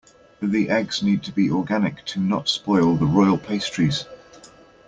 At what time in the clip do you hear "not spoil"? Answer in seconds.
2.19-2.95